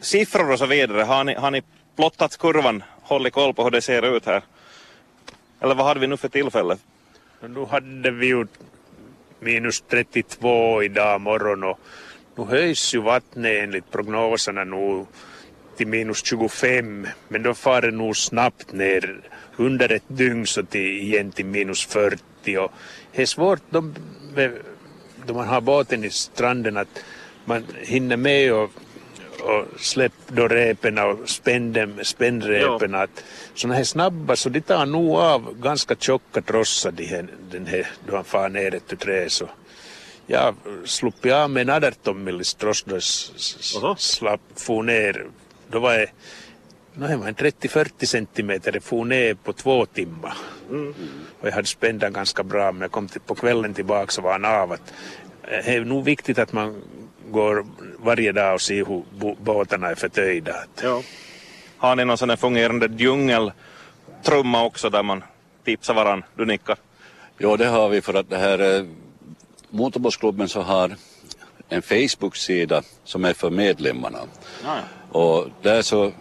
siffror 0.00 0.52
och 0.52 0.58
så 0.58 0.66
vidare. 0.66 1.02
Har 1.02 1.24
ni, 1.24 1.34
har 1.34 1.50
ni 1.50 1.62
plottat 1.96 2.38
kurvan, 2.38 2.82
hållit 3.02 3.32
koll 3.32 3.54
på 3.54 3.64
hur 3.64 3.70
det 3.70 3.82
ser 3.82 4.16
ut 4.16 4.26
här? 4.26 4.42
Eller 5.60 5.74
vad 5.74 5.86
hade 5.86 6.00
vi 6.00 6.06
nu 6.06 6.16
för 6.16 6.28
tillfälle? 6.28 6.76
Nu 7.40 7.64
hade 7.64 8.10
vi 8.10 8.26
ju 8.26 8.46
minus 9.40 9.80
32 9.80 10.82
idag 10.82 11.20
morgon 11.20 11.64
och 11.64 11.80
nu 12.36 12.44
höjs 12.44 12.94
ju 12.94 13.00
vattnet 13.00 13.62
enligt 13.62 13.90
prognoserna 13.90 14.64
nu 14.64 15.06
till 15.76 15.86
minus 15.86 16.24
25 16.24 17.08
men 17.28 17.42
då 17.42 17.54
far 17.54 17.80
det 17.80 17.90
nog 17.90 18.16
snabbt 18.16 18.72
ner. 18.72 19.20
Under 19.56 19.92
ett 19.92 20.08
dygn 20.08 20.46
så 20.46 20.62
till, 20.62 21.00
igen 21.00 21.32
till 21.32 21.46
minus 21.46 21.84
40 21.86 22.56
och 22.58 22.72
det 23.12 23.22
är 23.22 23.26
svårt. 23.26 23.60
Då, 23.70 23.92
då 25.26 25.34
man 25.34 25.48
har 25.48 25.60
båten 25.60 26.04
i 26.04 26.10
stranden 26.10 26.76
att 26.76 27.04
man 27.44 27.64
hinner 27.82 28.16
med 28.16 28.52
och 28.52 28.70
och 29.40 29.80
släpp 29.80 30.12
då 30.28 30.48
repen 30.48 30.98
och 30.98 31.28
spänn 31.28 31.98
spännrepen. 32.02 32.94
Att 32.94 33.24
sådana 33.54 33.74
här 33.74 33.84
snabba 33.84 34.36
så 34.36 34.48
de 34.48 34.60
tar 34.60 34.86
nog 34.86 35.16
av 35.16 35.60
ganska 35.60 35.94
tjocka 35.94 36.42
trossar 36.42 36.90
de 36.90 37.04
här, 37.04 37.26
den 37.50 37.66
här, 37.66 37.86
då 38.06 38.16
han 38.16 38.24
far 38.24 38.48
ner 38.48 38.74
ett 38.74 39.00
trä 39.00 39.30
så. 39.30 39.48
Jag 40.26 40.54
sluppit 40.84 41.32
av 41.32 41.50
med 41.50 41.70
en 41.70 41.84
18 41.84 42.24
millis 42.24 42.54
tross 42.54 42.82
då 42.82 43.00
slapp 43.98 44.40
få 44.56 44.82
ner. 44.82 45.26
Då 45.70 45.78
var 45.78 45.92
jag 45.92 46.08
No, 46.98 47.08
det 47.08 47.16
var 47.16 47.28
en 47.28 47.34
30-40 47.34 48.04
centimeter, 48.04 48.72
det 48.72 48.80
for 48.80 49.04
ner 49.04 49.34
på 49.34 49.52
två 49.52 49.86
timmar. 49.86 50.36
Mm. 50.70 50.94
Och 51.40 51.48
jag 51.48 51.52
hade 51.52 51.66
spänt 51.66 52.00
den 52.00 52.12
ganska 52.12 52.42
bra 52.42 52.72
men 52.72 52.80
jag 52.80 52.90
kom 52.90 53.08
till, 53.08 53.20
på 53.20 53.34
kvällen 53.34 53.74
tillbaka 53.74 54.10
så 54.10 54.22
var 54.22 54.32
han 54.32 54.44
av. 54.44 54.72
Att, 54.72 54.92
det 55.42 55.74
är 55.74 55.84
nog 55.84 56.04
viktigt 56.04 56.38
att 56.38 56.52
man 56.52 56.82
går 57.30 57.66
varje 57.98 58.32
dag 58.32 58.54
och 58.54 58.60
ser 58.60 58.84
hur 58.84 59.04
båtarna 59.44 59.88
är 59.88 59.94
förtöjda. 59.94 60.54
Ja. 60.82 61.02
Har 61.76 61.96
ni 61.96 62.04
någon 62.04 62.18
sån 62.18 62.30
här 62.30 62.36
fungerande 62.36 62.88
djungeltrumma 62.96 64.64
också 64.64 64.90
där 64.90 65.02
man 65.02 65.24
tipsar 65.64 65.94
varandra? 65.94 66.26
Du 66.34 66.44
nickar. 66.46 66.76
Ja, 67.38 67.56
det 67.56 67.66
har 67.66 67.88
vi 67.88 68.00
för 68.00 68.14
att 68.14 68.30
det 68.30 68.38
här 68.38 68.78
eh, 68.78 68.84
motorbåtsklubben 69.70 70.48
så 70.48 70.62
har 70.62 70.96
en 71.68 71.82
Facebook-sida 71.82 72.82
som 73.04 73.24
är 73.24 73.34
för 73.34 73.50
medlemmarna. 73.50 74.18
Ja. 74.64 74.78
Och 75.10 75.48
där 75.62 75.82
så 75.82 76.12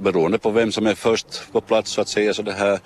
beroende 0.00 0.38
på 0.38 0.50
vem 0.50 0.72
som 0.72 0.86
är 0.86 0.94
först 0.94 1.52
på 1.52 1.60
plats 1.60 1.90
så 1.90 2.00
att 2.00 2.08
säga 2.08 2.34
så 2.34 2.42
det 2.42 2.52
här 2.52 2.78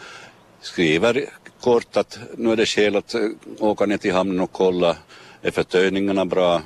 skriver 0.60 1.24
kort 1.60 1.96
att 1.96 2.18
nu 2.36 2.52
är 2.52 2.56
det 2.56 2.66
skäl 2.66 2.96
att 2.96 3.14
eh, 3.14 3.20
åka 3.58 3.86
ner 3.86 3.96
till 3.96 4.12
hamnen 4.12 4.40
och 4.40 4.52
kolla 4.52 4.96
är 5.42 5.50
förtöjningarna 5.50 6.24
bra 6.24 6.62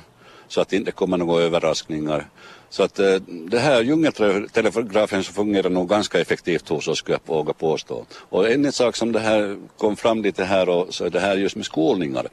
så 0.47 0.61
att 0.61 0.69
det 0.69 0.75
inte 0.75 0.91
kommer 0.91 1.17
några 1.17 1.41
överraskningar. 1.41 2.27
Så 2.69 2.83
att 2.83 2.99
eh, 2.99 3.15
det 3.27 3.59
här 3.59 3.81
djungeltelegrafen 3.81 5.23
så 5.23 5.33
fungerar 5.33 5.69
nog 5.69 5.89
ganska 5.89 6.19
effektivt 6.19 6.69
hos 6.69 6.87
oss 6.87 6.97
skulle 6.97 7.19
jag 7.25 7.35
våga 7.35 7.53
påstå. 7.53 8.05
Och 8.11 8.51
en 8.51 8.71
sak 8.71 8.95
som 8.95 9.11
det 9.11 9.19
här 9.19 9.57
kom 9.77 9.95
fram 9.95 10.21
lite 10.21 10.43
här 10.43 10.69
och 10.69 10.93
så 10.93 11.05
är 11.05 11.09
det 11.09 11.19
här 11.19 11.35
just 11.35 11.55
med 11.55 11.65
skolningar. 11.65 12.27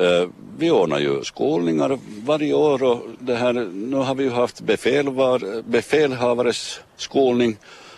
Eh, 0.00 0.28
vi 0.58 0.70
ordnar 0.70 0.98
ju 0.98 1.24
skolningar 1.24 1.98
varje 2.24 2.54
år 2.54 2.82
och 2.82 3.06
det 3.18 3.34
här, 3.34 3.52
nu 3.72 3.96
har 3.96 4.14
vi 4.14 4.24
ju 4.24 4.30
haft 4.30 4.60
befälvar, 4.60 5.62
befälhavares 5.62 6.80
skolning 6.96 7.56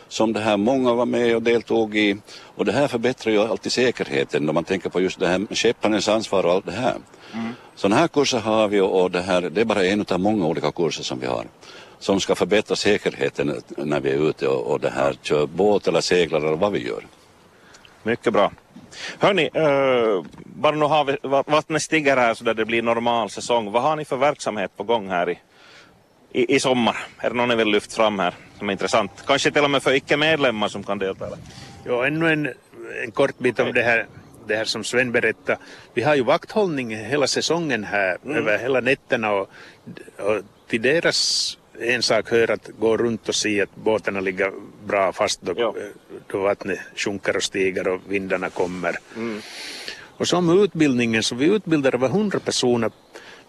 som 0.09 0.33
det 0.33 0.41
här 0.41 0.57
många 0.57 0.95
var 0.95 1.07
med 1.07 1.37
och 1.37 1.43
deltog 1.43 1.97
i. 1.97 2.17
Och 2.57 2.65
det 2.65 2.73
här 2.73 2.89
förbättrar 2.89 3.33
ju 3.33 3.41
alltid 3.41 3.73
säkerheten 3.73 4.47
när 4.47 4.53
man 4.53 4.65
tänker 4.65 4.91
på 4.91 5.01
just 5.01 5.21
det 5.21 5.27
här 5.27 5.39
med 5.39 5.59
skepparens 5.59 6.09
ansvar 6.09 6.47
och 6.47 6.53
allt 6.53 6.67
det 6.67 6.73
här. 6.73 6.97
Mm. 7.33 7.49
Sådana 7.75 7.97
här 7.97 8.09
kurser 8.09 8.39
har 8.39 8.69
vi 8.69 8.81
och 8.81 9.11
det 9.11 9.21
här 9.21 9.41
det 9.41 9.61
är 9.61 9.65
bara 9.65 9.85
en 9.85 10.05
av 10.09 10.21
många 10.21 10.47
olika 10.47 10.73
kurser 10.73 11.05
som 11.05 11.21
vi 11.21 11.27
har 11.27 11.47
som 11.99 12.21
ska 12.21 12.35
förbättra 12.35 12.77
säkerheten 12.77 13.61
när 13.77 14.01
vi 14.01 14.11
är 14.11 14.29
ute 14.29 14.49
och, 14.49 14.73
och 14.73 14.81
det 14.81 14.91
här 14.91 15.15
kör 15.23 15.47
båt 15.47 15.89
eller 15.89 16.01
seglar 16.01 16.41
eller 16.41 16.57
vad 16.57 16.73
vi 16.73 16.87
gör. 16.87 17.07
Mycket 18.03 18.33
bra. 18.33 18.53
Hörni, 19.19 19.51
uh, 19.57 20.25
bara 20.45 20.77
nu 20.77 20.85
har 20.85 21.05
vi, 21.05 21.17
vattnet 21.23 21.83
stiger 21.83 22.17
här 22.17 22.35
så 22.35 22.45
där 22.45 22.55
det 22.55 22.65
blir 22.65 22.83
normal 22.83 23.31
säsong. 23.31 23.73
Vad 23.73 23.83
har 23.83 23.97
ni 23.97 24.05
för 24.05 24.17
verksamhet 24.17 24.77
på 24.77 24.85
gång 24.85 25.09
här 25.09 25.31
i, 25.31 25.39
i, 26.33 26.55
i 26.55 26.61
sommar? 26.61 26.97
Är 27.19 27.31
det 27.31 27.37
någon 27.37 27.49
ni 27.49 27.57
vill 27.57 27.69
lyfta 27.69 27.97
fram 27.97 28.19
här 28.19 28.35
som 28.59 28.69
är 28.69 28.73
intressant? 28.73 29.11
Kanske 29.27 29.51
till 29.51 29.65
och 29.65 29.71
med 29.71 29.83
för 29.83 29.93
icke-medlemmar 29.93 30.69
som 30.69 30.83
kan 30.83 30.99
delta? 30.99 31.27
Ja, 31.85 32.07
ännu 32.07 32.33
en, 32.33 32.49
en 33.05 33.11
kort 33.11 33.39
bit 33.39 33.61
om 33.61 33.73
det 33.73 33.83
här 33.83 34.07
det 34.47 34.57
här 34.57 34.65
som 34.65 34.85
Sven 34.85 35.13
berättade. 35.13 35.59
Vi 35.95 36.03
har 36.03 36.15
ju 36.15 36.23
vakthållning 36.23 36.97
hela 36.97 37.27
säsongen 37.27 37.85
här 37.85 38.19
mm. 38.25 38.37
över 38.37 38.59
hela 38.59 38.81
nätterna 38.81 39.33
och, 39.33 39.51
och 40.19 40.43
till 40.69 40.83
deras 40.83 41.59
en 41.81 42.03
sak 42.03 42.31
hör 42.31 42.51
att 42.51 42.71
gå 42.79 42.97
runt 42.97 43.29
och 43.29 43.35
se 43.35 43.61
att 43.61 43.77
båtarna 43.77 44.21
ligger 44.21 44.53
bra 44.85 45.13
fast 45.13 45.43
då, 45.43 45.55
ja. 45.57 45.75
då 46.27 46.39
vattnet 46.39 46.79
sjunker 46.97 47.37
och 47.37 47.43
stiger 47.43 47.89
och 47.89 48.01
vindarna 48.09 48.51
kommer. 48.51 48.97
Mm. 49.17 49.41
Och 50.17 50.29
som 50.29 50.63
utbildningen 50.63 51.23
så 51.23 51.35
vi 51.35 51.47
utbildar 51.47 51.95
över 51.95 52.09
100 52.09 52.41
personer 52.41 52.91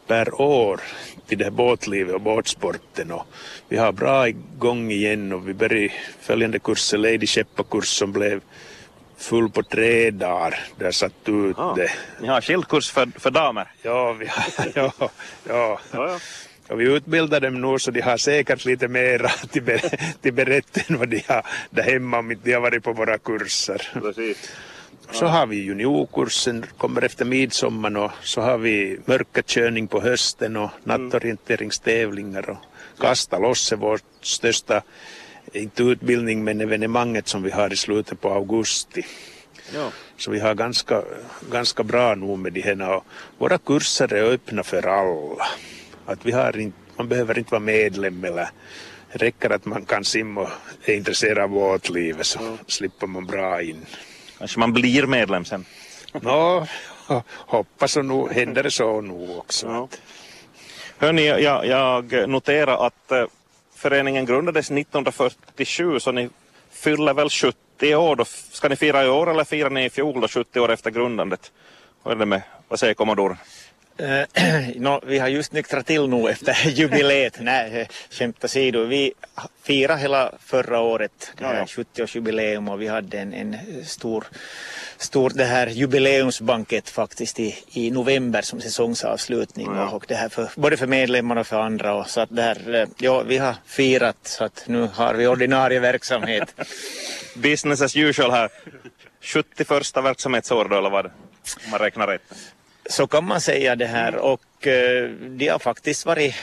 per 0.07 0.41
år 0.41 0.81
till 1.27 1.37
det 1.37 1.43
här 1.43 1.51
båtlivet 1.51 2.15
och 2.15 2.21
båtsporten 2.21 3.11
och 3.11 3.25
vi 3.69 3.77
har 3.77 3.91
bra 3.91 4.27
igång 4.27 4.91
igen 4.91 5.33
och 5.33 5.47
vi 5.47 5.53
börjar 5.53 5.91
följande 6.21 6.59
kurser, 6.59 6.97
Lady 6.97 7.27
Sheppa-kurs 7.27 7.87
som 7.87 8.11
blev 8.11 8.41
full 9.17 9.49
på 9.49 9.63
tre 9.63 10.11
dagar 10.11 10.59
där 10.77 10.91
satt 10.91 11.29
ut 11.29 11.57
det. 11.75 11.91
Ni 12.21 12.27
har 12.27 12.41
skilkurs 12.41 12.91
för, 12.91 13.19
för 13.19 13.31
damer? 13.31 13.67
Ja, 13.81 14.13
vi 14.13 14.25
har, 14.25 14.45
ja, 14.75 14.91
ja. 14.99 15.09
ja, 15.47 15.79
ja. 15.91 16.19
Och 16.73 16.81
vi 16.81 16.85
utbildar 16.85 17.39
dem 17.39 17.61
nu 17.61 17.79
så 17.79 17.91
de 17.91 18.01
har 18.01 18.17
säkert 18.17 18.65
lite 18.65 18.87
mera 18.87 19.29
till, 19.51 19.63
ber, 19.63 19.81
till 20.21 20.33
berätta 20.33 20.81
än 20.87 20.97
vad 20.97 21.09
de 21.09 21.23
har 21.27 21.45
där 21.69 21.83
hemma 21.83 22.19
om 22.19 22.31
inte 22.31 22.45
de 22.45 22.53
har 22.53 22.61
varit 22.61 22.83
på 22.83 22.93
våra 22.93 23.17
kurser. 23.17 23.91
Precis. 24.01 24.51
Så 25.11 25.25
har 25.25 25.47
vi 25.47 25.55
juniorkursen, 25.55 26.65
kommer 26.77 27.01
efter 27.01 27.25
midsommar 27.25 27.97
och 27.97 28.11
så 28.21 28.41
har 28.41 28.57
vi 28.57 28.99
mörkerkörning 29.05 29.87
på 29.87 30.01
hösten 30.01 30.57
och 30.57 30.69
nattorienteringstävlingar 30.83 32.49
och 32.49 32.57
kasta 32.99 33.39
loss 33.39 33.71
är 33.71 33.75
vårt 33.75 34.03
största 34.21 34.81
inte 35.53 35.83
utbildning 35.83 36.43
men 36.43 36.61
evenemanget 36.61 37.27
som 37.27 37.43
vi 37.43 37.51
har 37.51 37.73
i 37.73 37.75
slutet 37.75 38.21
på 38.21 38.29
augusti. 38.29 39.05
Ja. 39.73 39.91
Så 40.17 40.31
vi 40.31 40.39
har 40.39 40.55
ganska, 40.55 41.03
ganska 41.51 41.83
bra 41.83 42.15
nog 42.15 42.39
med 42.39 42.53
de 42.53 42.61
här. 42.61 43.01
Våra 43.37 43.57
kurser 43.57 44.13
är 44.13 44.23
öppna 44.23 44.63
för 44.63 44.87
alla. 44.87 45.45
Att 46.05 46.25
vi 46.25 46.31
har 46.31 46.59
inte, 46.59 46.77
man 46.95 47.07
behöver 47.07 47.37
inte 47.37 47.51
vara 47.51 47.59
medlem 47.59 48.23
eller 48.23 48.49
det 49.11 49.17
räcker 49.17 49.49
att 49.49 49.65
man 49.65 49.85
kan 49.85 50.03
simma 50.03 50.41
och 50.41 50.49
är 50.85 50.93
intresserad 50.93 51.37
av 51.37 51.49
båtlivet 51.49 52.25
så 52.25 52.39
ja. 52.41 52.57
slipper 52.67 53.07
man 53.07 53.25
bra 53.25 53.61
in. 53.61 53.85
Kanske 54.37 54.59
man 54.59 54.73
blir 54.73 55.05
medlem 55.05 55.45
sen? 55.45 55.65
Nå, 56.21 56.67
hoppas 57.27 57.97
och 57.97 58.05
nu 58.05 58.27
händer 58.31 58.63
det 58.63 58.71
så 58.71 59.01
nu 59.01 59.37
också. 59.37 59.67
Ja. 59.67 59.87
Hörni, 60.97 61.27
jag, 61.27 61.65
jag 61.65 62.29
noterar 62.29 62.87
att 62.87 63.11
eh, 63.11 63.25
föreningen 63.75 64.25
grundades 64.25 64.71
1947 64.71 65.99
så 65.99 66.11
ni 66.11 66.29
fyller 66.71 67.13
väl 67.13 67.29
70 67.29 67.95
år 67.95 68.15
då. 68.15 68.25
Ska 68.25 68.69
ni 68.69 68.75
fira 68.75 69.05
i 69.05 69.09
år 69.09 69.31
eller 69.31 69.43
fira 69.43 69.69
ni 69.69 69.85
i 69.85 69.89
fjol 69.89 70.21
då 70.21 70.27
70 70.27 70.59
år 70.59 70.71
efter 70.71 70.91
grundandet? 70.91 71.51
Vad 72.03 72.13
är 72.13 72.19
det 72.19 72.25
med, 72.25 72.41
vad 72.67 72.79
säger 72.79 72.93
kommodoren? 72.93 73.37
Uh, 74.01 74.23
no, 74.75 75.01
vi 75.05 75.19
har 75.19 75.27
just 75.27 75.53
nyktrat 75.53 75.85
till 75.85 76.07
nu 76.07 76.29
efter 76.29 76.55
jubileet. 76.69 77.37
Nej, 77.39 77.87
skämt 78.09 78.43
åsido. 78.43 78.83
Vi 78.83 79.13
firade 79.63 79.99
hela 79.99 80.31
förra 80.39 80.79
året, 80.79 81.31
det 81.37 81.45
här 81.45 81.65
70-årsjubileum 81.65 82.71
och 82.71 82.81
vi 82.81 82.87
hade 82.87 83.19
en, 83.19 83.33
en 83.33 83.57
stor 83.85 84.25
stor 85.03 85.31
det 85.35 85.45
här 85.45 85.67
jubileumsbanket 85.67 86.89
faktiskt 86.89 87.39
i, 87.39 87.55
i 87.71 87.91
november 87.91 88.41
som 88.41 88.61
säsongsavslutning 88.61 89.67
ja. 89.75 89.89
och, 89.89 90.05
det 90.07 90.15
här 90.15 90.29
för, 90.29 90.49
både 90.55 90.77
för 90.77 90.87
medlemmar 90.87 91.35
och 91.35 91.47
för 91.47 91.59
andra 91.59 91.93
och 91.95 92.09
så 92.09 92.21
att 92.21 92.35
det 92.35 92.41
här, 92.41 92.75
eh, 92.75 92.87
ja, 92.97 93.21
vi 93.21 93.37
har 93.37 93.55
firat 93.65 94.17
så 94.23 94.43
att 94.43 94.63
nu 94.67 94.89
har 94.93 95.13
vi 95.13 95.27
ordinarie 95.27 95.79
verksamhet. 95.79 96.55
Business 97.35 97.81
as 97.81 97.95
usual 97.95 98.31
här. 98.31 98.49
71 99.21 99.69
verksamhetsår 99.95 100.67
då 100.69 100.77
eller 100.77 100.89
vad? 100.89 101.05
Om 101.05 101.71
man 101.71 101.79
räknar 101.79 102.07
rätt. 102.07 102.21
Så 102.89 103.07
kan 103.07 103.25
man 103.25 103.41
säga 103.41 103.75
det 103.75 103.85
här. 103.85 104.15
Och 104.15 104.41
de 104.59 105.07
det 105.29 105.47
har 105.47 105.59
faktiskt 105.59 106.05
varit 106.05 106.35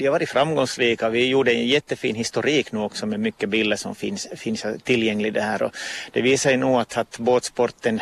de 0.00 0.06
har 0.06 0.12
varit 0.12 0.28
framgångsrika. 0.28 1.08
Vi 1.08 1.26
gjorde 1.26 1.52
en 1.52 1.66
jättefin 1.66 2.14
historik 2.14 2.72
nu 2.72 2.78
också 2.78 3.06
med 3.06 3.20
mycket 3.20 3.48
bilder 3.48 3.76
som 3.76 3.94
finns, 3.94 4.28
finns 4.36 4.66
tillgängliga 4.84 5.32
det 5.32 5.64
och 5.64 5.74
det 6.12 6.22
visar 6.22 6.50
ju 6.50 6.56
nog 6.56 6.80
att, 6.80 6.96
att 6.96 7.18
båtsporten 7.18 8.00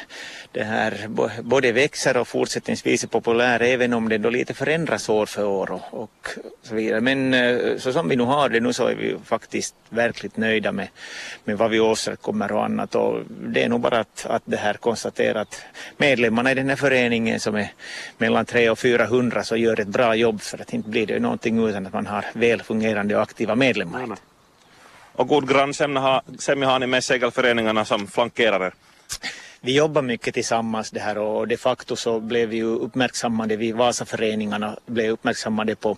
det 0.53 0.65
här 0.65 1.09
både 1.43 1.73
växer 1.73 2.17
och 2.17 2.29
fortsättningsvis 2.29 3.05
är 3.05 3.09
populär 3.09 3.63
även 3.63 3.93
om 3.93 4.09
det 4.09 4.19
då 4.19 4.31
lite 4.31 4.55
förändras 4.55 5.09
år 5.09 5.27
för 5.27 5.45
år 5.45 5.71
och, 5.71 6.03
och 6.03 6.29
så 6.63 6.75
vidare. 6.75 7.01
Men 7.01 7.35
eh, 7.35 7.77
så 7.79 7.93
som 7.93 8.09
vi 8.09 8.17
nu 8.17 8.25
har 8.25 8.49
det 8.49 8.61
nu 8.61 8.73
så 8.73 8.87
är 8.87 8.95
vi 8.95 9.17
faktiskt 9.25 9.75
verkligt 9.89 10.37
nöjda 10.37 10.73
med, 10.73 10.89
med 11.45 11.59
vad 11.59 11.71
vi 11.71 11.81
åstadkommer 11.81 12.53
och 12.53 12.65
annat 12.65 12.95
och 12.95 13.23
det 13.29 13.65
är 13.65 13.69
nog 13.69 13.81
bara 13.81 13.99
att, 13.99 14.27
att 14.27 14.43
det 14.45 14.57
här 14.57 14.75
konstatera 14.75 15.41
att 15.41 15.63
medlemmarna 15.97 16.53
i 16.53 16.55
den 16.55 16.69
här 16.69 16.77
föreningen 16.77 17.41
som 17.41 17.55
är 17.55 17.73
mellan 18.19 18.45
300 18.45 18.73
och 18.73 18.79
400 18.79 19.45
så 19.45 19.57
gör 19.57 19.81
ett 19.81 19.89
bra 19.89 20.15
jobb 20.15 20.41
för 20.41 20.61
att 20.61 20.73
inte 20.73 20.91
blir 20.91 21.07
det 21.07 21.19
någonting 21.19 21.69
utan 21.69 21.88
att 21.89 21.95
man 21.95 22.07
har 22.07 22.25
väl 22.33 22.63
fungerande 22.63 23.17
och 23.17 23.23
aktiva 23.23 23.55
medlemmar. 23.55 24.17
Och 25.13 25.29
god 25.29 25.49
grannsämja 25.49 26.01
har, 26.01 26.65
har 26.67 26.79
ni 26.79 26.87
med 26.87 27.05
segelföreningarna 27.05 27.85
som 27.85 28.07
flankerar 28.07 28.67
er? 28.67 28.73
vi 29.61 29.77
jobbar 29.77 30.03
mycket 30.03 30.35
tillsammans 30.35 30.91
det 30.91 31.01
här 31.01 31.19
och 31.19 31.49
de 31.49 31.57
facto 31.57 31.97
så 31.97 32.21
blev 32.21 32.49
vi 32.49 32.57
ju 32.57 32.65
uppmärksammade, 32.65 33.57
vi 33.57 33.73
Vasaföreningarna 33.73 34.77
blev 34.87 35.11
uppmärksammade 35.11 35.75
på 35.75 35.97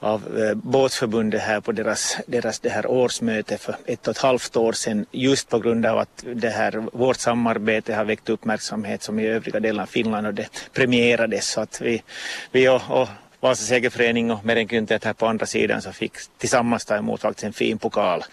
av 0.00 0.38
eh, 0.38 0.54
båtförbundet 0.54 1.42
här 1.42 1.60
på 1.60 1.72
deras, 1.72 2.16
deras 2.26 2.60
det 2.60 2.68
här 2.68 2.86
årsmöte 2.86 3.58
för 3.58 3.76
ett 3.86 4.08
och 4.08 4.16
ett 4.16 4.22
halvt 4.22 4.56
år 4.56 4.72
sedan 4.72 5.06
just 5.12 5.48
på 5.48 5.58
grund 5.58 5.86
av 5.86 5.98
att 5.98 6.24
det 6.34 6.48
här, 6.50 6.84
vårt 6.92 7.16
samarbete 7.16 7.94
har 7.94 8.04
väckt 8.04 8.28
uppmärksamhet 8.28 9.02
som 9.02 9.20
i 9.20 9.26
övriga 9.26 9.60
delar 9.60 9.82
av 9.82 9.86
Finland 9.86 10.26
och 10.26 10.34
det 10.34 10.48
premierades 10.72 11.50
så 11.50 11.60
att 11.60 11.80
vi, 11.80 12.02
vi 12.52 12.68
och, 12.68 12.82
och 12.88 13.08
Vasa 13.44 13.64
segerförening 13.64 14.30
och 14.30 14.44
Merenkyntet 14.44 15.04
här 15.04 15.12
på 15.12 15.26
andra 15.26 15.46
sidan 15.46 15.82
så 15.82 15.92
fick 15.92 16.12
tillsammans 16.38 16.84
ta 16.84 16.96
emot 16.96 17.20
faktiskt 17.20 17.44
en 17.44 17.52
fin 17.52 17.78
pokal. 17.78 18.24